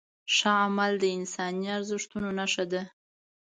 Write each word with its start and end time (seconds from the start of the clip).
ښه 0.35 0.51
عمل 0.65 0.91
د 0.99 1.05
انساني 1.17 1.65
ارزښتونو 1.77 2.29
نښه 2.39 2.65
ده. 2.71 2.81